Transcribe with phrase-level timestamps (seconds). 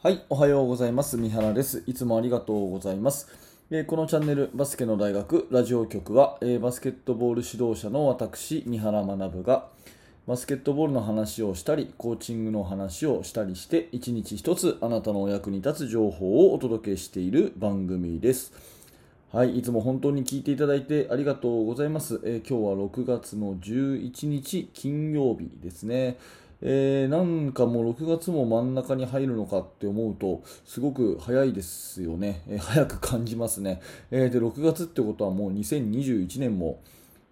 [0.00, 1.16] はい、おはようございます。
[1.16, 1.82] 三原です。
[1.88, 3.26] いつもありがとうございます。
[3.72, 9.66] えーこのチャンネル、バスケの大学ラジオ局は、えーバスケットボール指導者の私、三原学が、
[10.28, 18.52] バスケットボールの話をしたり、コーチングの話をしたりして、一日一つあなたのお役に立つ情報をお届けしている番組です。
[19.32, 22.20] はい、いつも本当に聞いていただいてありがとうございます。
[22.22, 26.18] えー今日は6月の11日金曜日ですね。
[26.60, 32.42] えーなんかもう6月も真ん中に入るのかって思うと、すごく早いですよね。
[32.48, 33.80] えー早く感じますね。
[34.10, 36.80] えーで、6月ってことはもう2021年も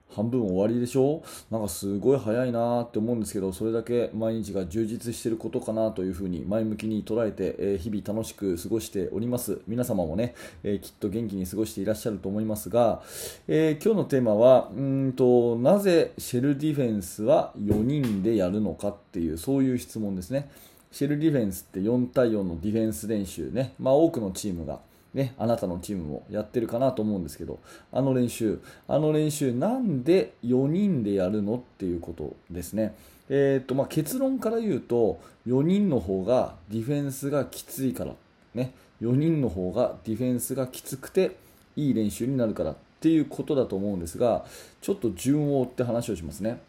[0.08, 1.22] 半分終わりでしょ？
[1.50, 9.60] なんかすごい早いなーって思うんですけど、それだけ毎日が充実してることかなというふうに前向きに捉えて、えー日々楽しく過ごしております。
[9.66, 13.02] 皆様もね、えーきっと元気に過ごしていらっしゃると思いますが、
[13.48, 20.50] えー今日のテーマは、うんと、なぜシェルディフェンスは4人でやるのかっていう、そういう質問ですね。
[20.92, 24.80] シェルディフェンスって4対4のディフェンス練習ね、まあ多くのチームが、
[25.16, 27.58] ね、あなたのチームもやってるかなと思うんですけど、
[27.90, 32.94] あの練習、あの練習、なんで4人でやるのっていうことですね。
[33.30, 38.12] えーとまあ、結論から言うと、4人の方がディフェンスがきついから、
[38.54, 41.36] ね、4人の方がディフェンスがきつくて
[41.76, 44.44] いい練習になるからっていうことだと思うんですが、
[44.82, 46.60] ちょっと順を追って話をしますね。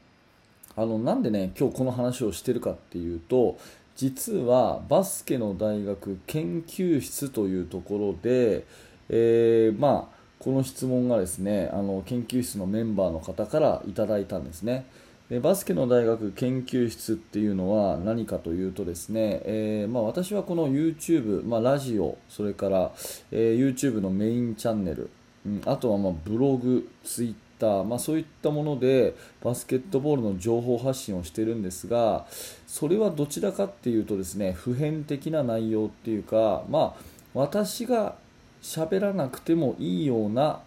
[0.78, 3.58] あのなんでね今日この話をしてるかっていうと
[3.98, 8.64] 実はバスケの大学研究室というところで、
[9.10, 14.86] えーまあ、この質問がですねあの研究室のメンバーの方からいただいたんですね。
[15.30, 22.92] でバスケの大学研究室っていうのは何かというとですね、えーまあ、私はこの YouTube、まあ、ラジオそれから、
[23.32, 25.10] えー YouTube のメインチャンネル
[25.48, 32.26] うん、あとはまブログ、ツイッター、まあ、そういったものでバスケットボールの情報発信をしているんですが
[32.68, 37.02] それはどちらかっていうとですね普遍的な内容っていうか、まあ、
[37.34, 38.16] 私が
[38.62, 40.60] 喋らなくてもいいような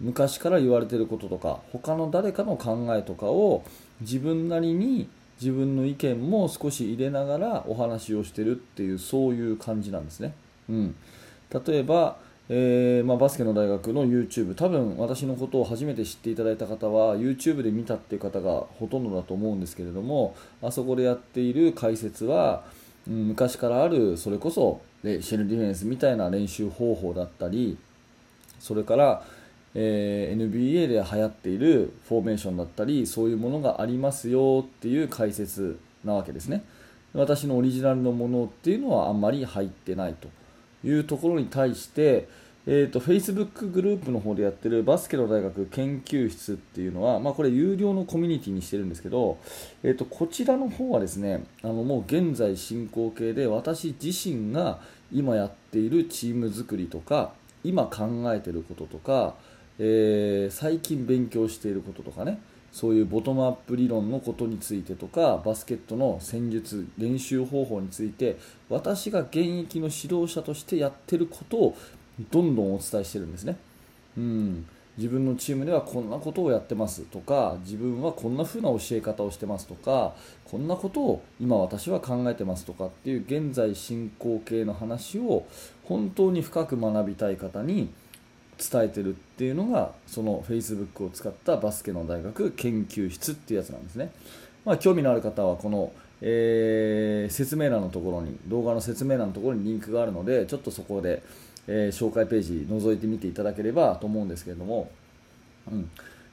[0.00, 3.62] 昔から言われてることとか他の誰かの考えとかを
[4.00, 5.08] 自分なりに
[5.40, 10.34] 自分の意見も少し入れながらお話をしてるっていうそういう感じなんですね。
[10.68, 10.94] うん、
[11.66, 12.18] 例えば、
[12.52, 22.64] えーまあ、バスケの大学の YouTube 多分私のことを初めて知っていただいた方は YouTube で見たっていう方がほとんどだと思うんですけれどもあそこでやっている解説は、
[23.08, 27.78] うん昔からあるそれこそでシェルディフェンスみたいな練習方法だったり
[28.58, 29.24] それから、
[29.74, 36.64] えー NBA で流行っているフォーメーションだったりそういうものがありますよっていう解説なわけですね。
[37.14, 40.28] 私のオリジナルのものっていうのはあんまり入ってないと
[40.86, 42.28] いうところに対して、
[42.66, 49.38] えー、と Facebook グループの方でやってるバスケの大学研究室っていうのは、まあ、これ有料のコミュニティにしてるんですけど、
[49.82, 57.32] えー、とこちらの方はですねあのもう現在進行形で私自身が今やっているチーム作りとか
[57.64, 59.34] 今考えていることとか、
[59.78, 62.40] えー最近勉強していることとかね
[62.72, 68.38] そういうボトムアップ理論のことについてとかバスケットの戦術練習方法について
[68.68, 71.76] 私が現役の指導者としてやってることを
[72.30, 73.56] どんどんお伝えしてるんですね。
[74.16, 74.66] うん
[74.96, 80.14] 自分のチームではこんなことをやってますとか自分はこんな風な教え方をしてますとか
[80.44, 85.46] こんなことを今私は考えてますとかっていう現在進行形の話を
[85.84, 87.88] 本当に深く学びたい方に
[88.58, 94.12] 伝えてるっていうのがその Facebook を使ったバスケの大学研究室っていうやつなんですね、
[94.66, 101.22] まあ、興味のある方はこの、えー説明欄のところに動画の説明欄のところにリンクがあるのでちょっとそこで、
[101.72, 104.90] えー紹介ページ覗いてみていただければと思うんですけれども、
[105.70, 105.88] うん、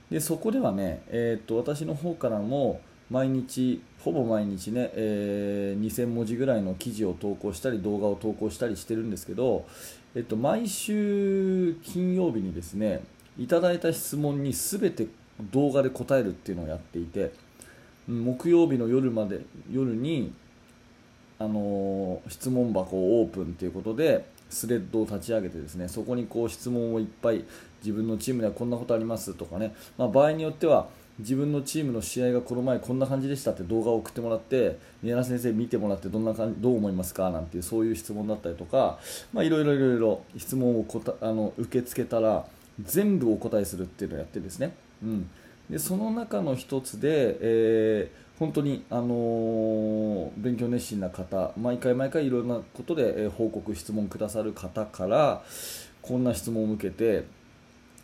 [0.10, 2.82] でそこではね、えーっと私の方からも
[3.12, 9.66] 毎日ほぼ毎日ね、えー2000文字ぐらいの記事を投稿したり動画を投稿したりしてるんですけど、
[10.16, 13.04] えっと、毎週金曜日にですね
[13.38, 15.08] いただいた質問に全て
[15.52, 17.32] 動画で答えるっていうのをやっていて
[18.08, 20.34] 木曜日の夜まで夜に
[21.38, 27.44] あの質問箱をオープンということでスレッドを立ち上げてですねそこにこう質問をいっぱい
[27.84, 30.88] 自分のチームではこんなことありますとかね、まあ、場合によっては
[31.20, 37.32] 自分のチームの試合がこの前こんな感じでしたって動画を送ってもらって宮原先生見てもらってどんな感じどう思いますか？
[37.32, 39.00] なんていうそういう質問だったりとか、
[39.34, 42.46] まあ、いろいろいろいろ質問をこたあの受け付けたら
[42.84, 45.30] 全部お答えするっていうのをやってですね、うん、
[45.70, 50.08] でその中の一つで、えー本当に、あのー
[50.38, 55.44] 勉強熱心な方毎回毎回いろんなことで、報告質問くださる方から
[56.02, 57.26] こんな質問を受けて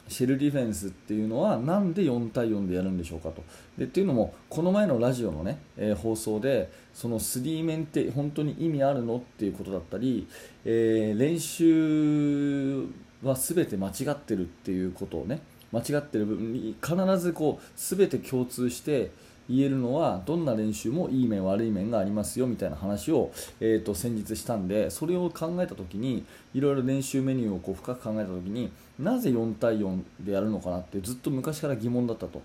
[0.08, 3.44] シェルディフェンスっていうのはなんで4対4でやるんでしょうかと。
[3.78, 10.28] でっていうのもこの前のラジオの、ねえー、放送でその3面って本当に意味あるのっていうことだったり、
[10.66, 12.86] えー、練習
[13.24, 15.42] は全て間違ってるっていうことをね
[15.72, 19.12] 間違ってる部分に必ずこう全て共通して
[19.50, 32.42] 言えるのはどんな練習もいい面悪い面がありますよみたいな話を、えーと、先日したんでそれを考えた時にいろいろ練習メニューをこう深く考えた時になぜ4対4でやるのかなってずっと昔から疑問だったと。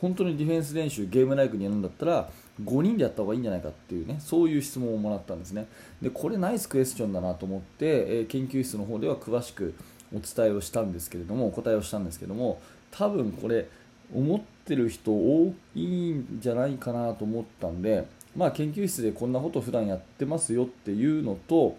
[0.00, 2.30] 本当にディフェンス練習ゲームライクにやるんだったら
[2.64, 5.66] 5人でやった方がいいんじゃないかっていうねそういう質問をもらったんですね。
[6.00, 9.74] でこれナイスクエスチョンだなと思って、えー、研究室の方では詳しく
[10.14, 12.60] お伝えをしたんですけれどもお答えをしたんですけども
[12.90, 13.68] 多分これ
[14.14, 21.76] 思ってる人多いんじゃないかなと思ったんで、まあ、研究室でこんなこと普段やってますよっていうのと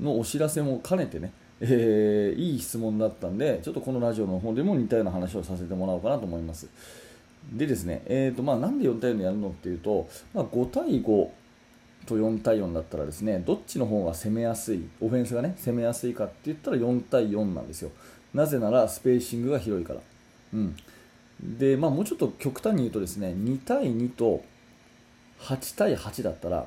[0.00, 6.68] のお知らせも兼ねてね、えー、いい質問だったんでちょっとこのラジオの方でも似たような話をさせてもらおうかなと思います。
[7.52, 11.28] でですね、えーとまあ、なんで4対4でやるのっていうと、まあ、5対5
[12.06, 17.90] と4対4だったらですねどっちの方が攻めやすいオフェンスがね攻めやすいかって言ったら4対4なんですよ。
[18.32, 20.00] なぜならスペーシングが広いから。
[20.52, 20.76] うん。
[21.42, 24.44] でまあ、もうちょっと極端に言うとですね2対2と
[25.40, 26.66] 8対8だったら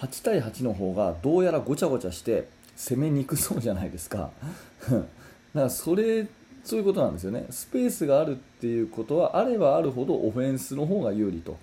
[0.00, 4.30] 8対8の方がどうやらごちゃごちゃして攻めにくそうじゃないですか。
[4.88, 5.06] だか
[5.54, 6.26] らそれ
[6.64, 7.46] そういうことなんですよね。
[7.50, 11.56] スペースがあるっていうことはあればあるほどオフェンスの方が有利と、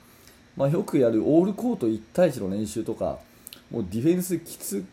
[0.55, 3.19] まあ、よくやるオールコート1対1の練習とか
[3.69, 4.85] もうディフェンスきつ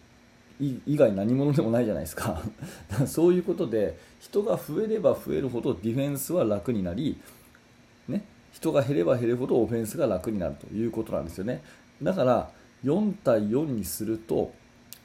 [0.60, 2.42] 以外何者でもないじゃないですか。
[3.06, 7.18] そういうことで人が増えれば増えるほどディフェンスは楽になり、
[8.08, 11.62] ね、人が減れば減るほどオフェンスが楽になるということなんですよね。
[12.02, 12.50] だから
[12.84, 14.52] 4対4にすると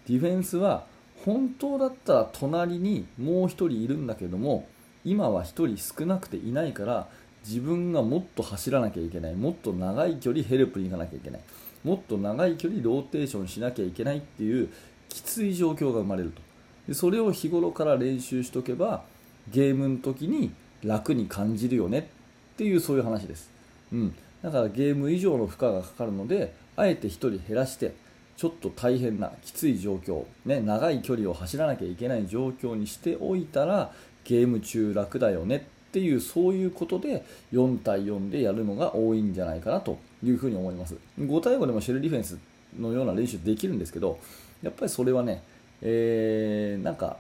[0.08, 0.86] ディフェンスは
[1.24, 4.68] 本当だったら隣にもう1人いるんだけども
[5.04, 7.08] 今は1人少なくていないから
[7.48, 11.42] 自分がもっと走らなきゃいけないもっと長い距離ヘルプに行かなきゃいけない
[11.84, 14.70] もっと長い距離ローテーションしなきゃいけないっていう
[15.16, 16.42] きつい状況が生まれると。
[16.90, 19.04] でそれを日頃から練習しとけば
[19.50, 20.52] ゲームの時に
[20.84, 22.10] 楽に感じるよね。
[22.56, 23.50] っていうそういう話です、
[23.92, 27.94] うん、だからゲーム以上の負荷がかかるのであえて1人減らして
[28.38, 33.92] ちょっと大変なきつい状況、ね、長い距離を走らなきゃいけない状況にしておいたら
[34.24, 35.68] ゲーム中楽だよね。
[35.90, 37.24] っていうそういうことで
[37.54, 40.96] 4対4でやるのが多いんじゃないかなというふうに思います。
[41.18, 42.38] 5対5でもシェルディフェンス
[42.78, 44.20] のような練習できるんですけど
[44.66, 45.44] やっぱりそれはね、
[45.82, 47.18] えー、なんか、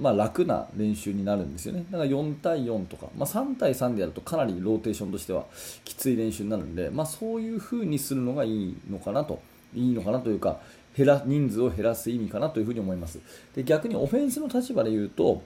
[0.00, 1.84] まあ、楽な練習になるんですよね。
[1.90, 5.44] だから4対4とか、まあ、3対3でやるとかなりローテーションとしては
[5.84, 9.42] きつい練習になるんで、まあ、そういう風にするのがいいのかなと、
[9.74, 10.60] いいのかなというか、
[10.96, 13.20] 減ら人数を減らす意味かなというふに思います。
[13.54, 15.42] で逆にオフェンスの立場で言うと、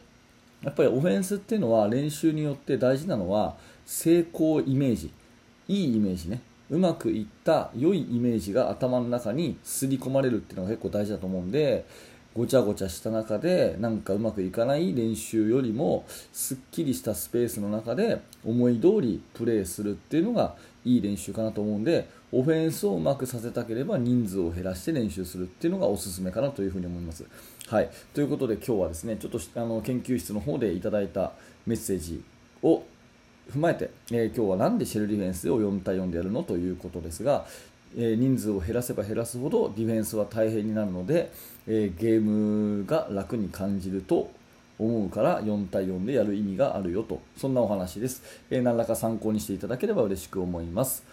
[0.62, 5.10] やっぱりオフェンスっていうのは練習によって大事なのは成功イメージ、
[5.66, 6.40] いいイメージね。
[6.72, 11.84] うまくいった良いイメージが頭の中に刷り込まれるっていうのが結構大事だと思うんで
[12.34, 20.54] ごちゃごちゃした中でなんかうまくいかない練習よりもすっきりしたスペースの中で思い通りプレーするっていうのが
[20.86, 27.26] いい練習かなと思うんでオフェンスをうまくさせたければ人数を減らして練習するっていうのがおすすめかなというふに思います。
[27.68, 31.32] はい、ということで今日はですねちょっとあの研究室の方でいただいた
[31.66, 32.24] メッセージ
[32.62, 32.82] を
[33.52, 37.44] 踏まえて、えー、今日は何でシェルディフェンスを4対4でやるのということですが、
[37.96, 41.30] えー、人数を減らせば減らすほどディフェンスは大変になるので、
[41.66, 44.30] えー、ゲームが楽に感じると
[44.78, 47.20] 思うから4対4でやる意味があるよと。
[47.36, 51.04] そんなお話です、えー、何らか参考にしていただければ嬉しく思います。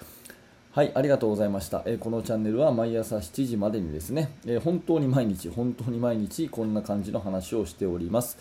[0.71, 8.37] はい、ありがとうございました、え、このチャンネルは毎朝7時までにですね、え、本当に毎日本当に毎日こんな感じの話をしております。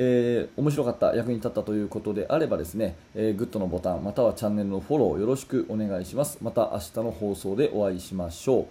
[0.00, 6.38] えー、面白かった、役に立ったということであればですね、えー、グッドのボタン、またはチャンネルのフォローよろしくお願いします。
[6.40, 8.66] また明日の放送でお会いしましょう。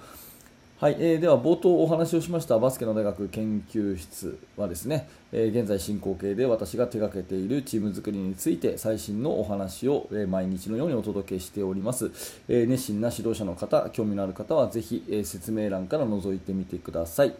[0.79, 12.11] はい、えー、では冒頭お話をしましたバスケの大学研究室はですね、えー、現在進行形で私が手掛けているチーム作りについて最新のお話を、えー、毎日のようにお届けしております、
[12.47, 17.33] えー、熱心な指導者の方興味のある方はぜひ、え説明欄から覗いてみてください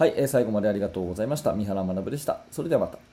[0.00, 1.52] はい、え最後までありがとうございました。
[1.52, 2.40] 三原学でした。
[2.50, 3.09] それではまた。